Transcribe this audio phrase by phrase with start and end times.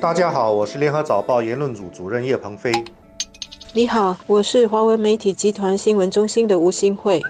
[0.00, 2.72] 大家好，我是联合早报言论组主任叶鹏飞。
[3.74, 7.20] 你好，我是华文媒体集团新闻中心的吴新慧。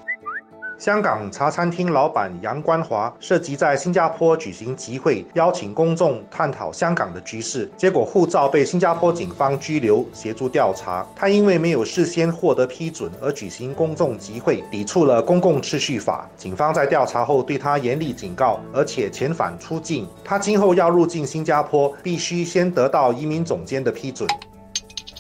[0.81, 11.07] 香港茶餐厅老板杨关华涉及在新加坡举行集会，邀请公众探讨香港的局势，结果护照被新加坡警方拘留，协助调查。
[11.15, 16.27] 他因为没有事先获得批准而举行公众集会，抵触了公共秩序法。
[16.35, 20.09] 警方在调查后对他严厉警告，而且遣返出境。
[20.25, 24.27] 他今后要入境新加坡，必须先得到移民总监的批准。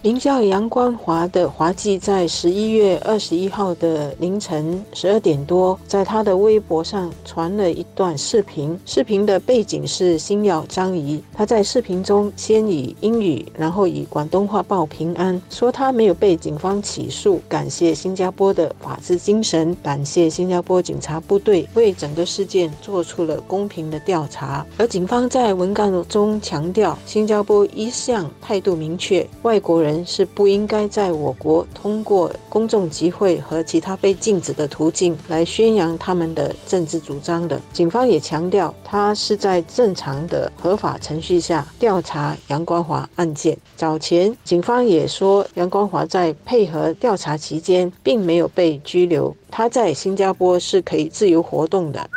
[0.02, 8.78] 名叫杨光华的华记在十一月二十一号的凌晨十二点多，在他的微博上传了一段视频。
[8.86, 24.64] 视频的背景是星耀张仪，他在视频中先以英语，然后以广东话报平安，说他没有被警方起诉，感谢新加坡的法治精神，感谢新加坡警察部队为整个事件做出了公平的调查。
[24.78, 29.89] 而警方在文稿中强调，新加坡一向态度明确，外国人。
[29.90, 37.60] 人是不应该在我国通过公众集会和其他被禁止的途径来宣扬他们的政治主张的。
[37.72, 43.56] 警方也强调，他是在正常的合法程序下调查杨光华案件。
[43.76, 52.08] 早前，警方也说，杨光华在配合调查期间并没有被拘留，他在新加坡是可以自由活动的。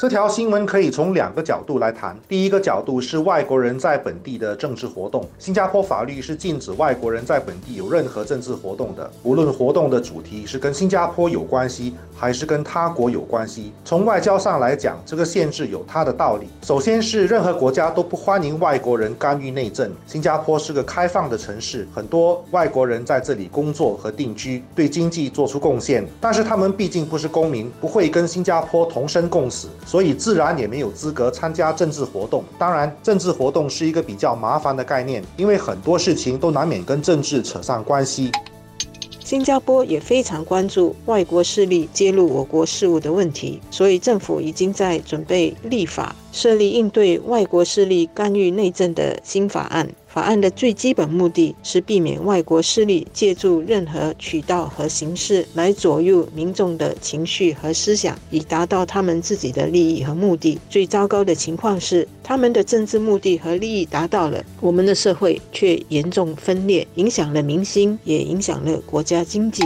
[0.00, 2.18] 这条新闻可以从两个角度来谈。
[2.26, 5.28] 第一个角度是外国人在本地的政治活动。
[5.38, 13.74] 新加坡法律是禁止外国人在本地有任何政治活动的，无论活动的主题是跟新加坡有关系，还是跟他国有关系。
[13.84, 16.46] 从外交上来讲，这个限制有它的道理。
[16.62, 19.92] 首先是任何国家都不欢迎外国人干预内政。
[20.06, 26.08] 新加坡是个开放的城市，很多外国人在这里工作和定居，对经济做出贡献。
[26.18, 29.68] 但是他们毕竟不是公民，不会跟新加坡同生共死。
[29.90, 32.44] 所以自然也没有资格参加政治活动。
[32.56, 38.30] 当然，政治活动是一个比较麻烦的概念，因为很多事情都难免跟政治扯上关系。
[39.24, 49.88] 新加坡也非常关注外国势力介入我国事务的问题，所以政府已经在准备立法，设立应对外国势力干预内政的新法案。
[50.12, 60.58] 法案的最基本目的是避免外国势力借助任何渠道和形式来左右民众的情绪和思想，以达到他们自己的利益和目的。
[60.68, 69.62] 最糟糕的情况是，他们的政治目的和利益达到了，我们的社会却严重分裂，影响了民心，也影响了国家经济。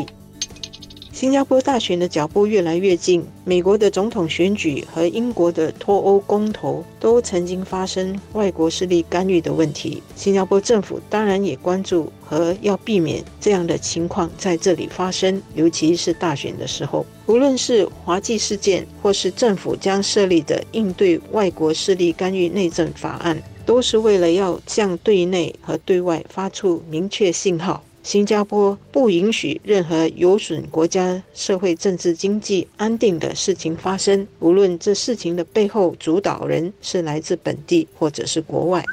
[1.25, 10.03] 新加坡大选的脚步越来越近，美国的总统选举和英国的脱欧公投都曾经发生外国势力干预的问题。
[10.15, 17.07] 新加坡政府当然也关注和要避免这样的情况在这里发生，尤其是大选的时候。
[17.25, 27.83] 无论是华记事件，或是政府将设立的应对外国势力干预内政法案，都是为了要向对内和对外发出明确信号。
[28.05, 38.85] 新加坡不允许任何有损国家社会、政治、经济安定的事情发生，无论这事情的背后主导人是来自本地或者是国外。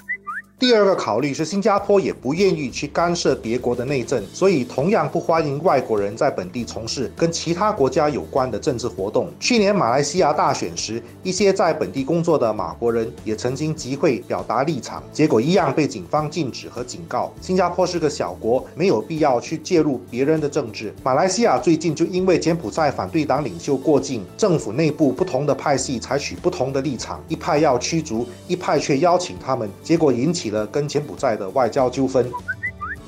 [0.61, 9.27] 第二个考虑是，新加坡也不愿意去干涉别国的内政，所以同样不欢迎外国人在本地从事跟其他国家有关的政治活动。
[9.39, 17.33] 去年马来西亚大选时，一些在本地工作的马国人也曾经集会表达立场，结果一样被警方禁止和警告。
[17.41, 20.93] 新加坡是个小国，没有必要去介入别人的政治。
[21.01, 30.50] 马来西亚最近就因为柬埔寨反对党领袖过境，政府内部不同的派系采取不同的立场，一派要驱逐，一派却邀请他们，结果引起。
[30.51, 32.29] 了跟柬埔寨的外交纠纷。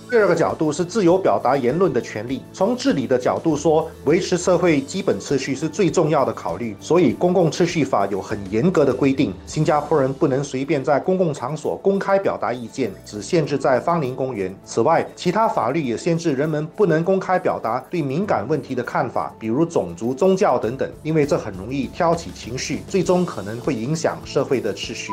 [0.10, 2.44] 第二个角度是自由表达言论的权利。
[2.54, 6.76] 从治理的角度说，维持社会基本秩序是最重要的考虑。
[6.80, 14.56] 所以，公共秩序法有很严格的规定，新加坡人不能随便在公共场所公开表达意见，只限制在芳林公园。
[14.64, 25.12] 此外，其他法律也限制人们不能公开表达对敏感问题的看法，比如种族、宗教等等，因为这很容易挑起情绪，最终可能会影响社会的秩序。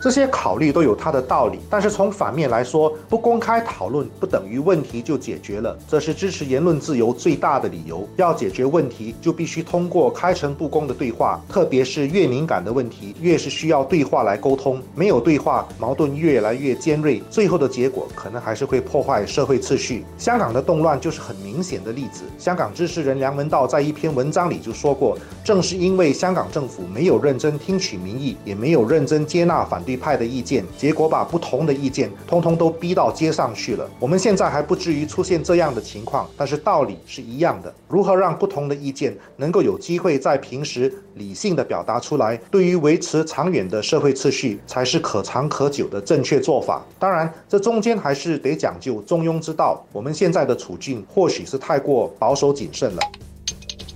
[0.00, 5.78] 这些考虑都有它的道理，但是从反面来说，不公开讨论不等于问题就解决了。
[5.86, 8.08] 这是支持言论自由最大的理由。
[8.16, 14.80] 要解决问题，就必须通过开诚布公的对话，特别是越敏感的问题，越是需要对话来沟通。
[14.94, 20.06] 没有对话，矛盾越来越尖锐，最后的结果可能还是会破坏社会秩序。
[20.16, 22.22] 香港的动乱就是很明显的例子。
[22.38, 29.89] 香港支持人梁文道在一篇文章里就说过，正是因为香港政府没有认真听取民意，也没有认真接纳反对。
[29.90, 33.90] 对派的意见，结果把不同的意见通通都逼到街上去了。
[33.98, 37.74] 我们现在还不至于出现这样的情况，但是道理是一样的。
[37.88, 46.86] 如何让不同的意见能够有机会在平时理性的表达出来，对于维持长远的社会秩序才是可长可久的正确做法。
[46.96, 49.84] 当然，这中间还是得讲究中庸之道。
[49.92, 53.02] 我们现在的处境或许是太过保守谨慎了。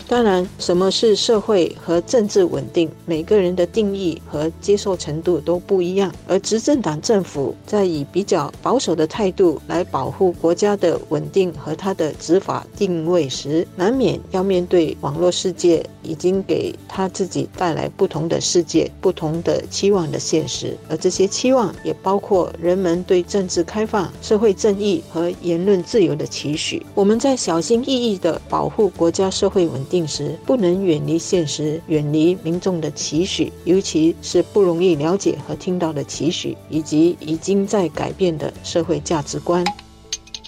[0.07, 2.91] 当然，什么是社会和政治稳定？
[3.07, 6.13] 每个人的定义和接受程度都不一样。
[6.29, 20.77] 而执政党政府在以比较保守的态度来保护国家的稳定和它的执法定位时，难免要面对网络世界已经给他自己带来不同的世界、不同的期望的现实。
[20.87, 26.85] 而这些期望也包括人们对政治开放、社会正义和言论自由的期许。
[26.95, 29.94] 我们在小心翼翼地保护国家社会稳定。
[29.95, 39.65] 定时不能远离现实，远离民众的期许，尤其是不容易了解和听到的期许，以及已经在改变的社会价值观。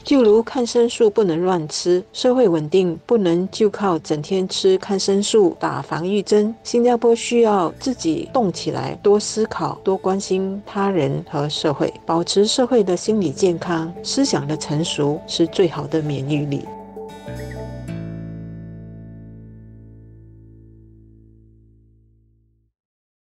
[0.02, 6.52] 就如抗生素不能乱吃，社会稳定不能就靠整天吃抗生素、打防御针。
[6.64, 16.64] 新加坡需要自己动起来，多思考，多关心他人和社会，保持社会的心理健康、思想的成熟，是最好的免疫力。